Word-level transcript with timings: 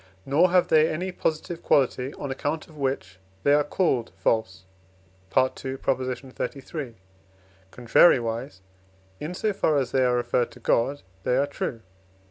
nor 0.25 0.49
have 0.49 0.69
they 0.69 0.89
any 0.89 1.11
positive 1.11 1.61
quality 1.61 2.11
on 2.15 2.31
account 2.31 2.65
of 2.67 2.75
which 2.75 3.19
they 3.43 3.53
are 3.53 3.63
called 3.63 4.11
false 4.17 4.65
(II. 5.37 5.75
xxxiii.); 5.77 6.95
contrariwise, 7.71 8.61
in 9.19 9.35
so 9.35 9.53
far 9.53 9.77
as 9.77 9.91
they 9.91 10.03
are 10.03 10.15
referred 10.15 10.49
to 10.49 10.59
God, 10.59 11.03
they 11.21 11.37
are 11.37 11.45
true 11.45 11.75
(II. 11.75 11.81